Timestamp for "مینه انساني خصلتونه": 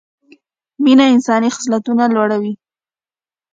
0.83-2.03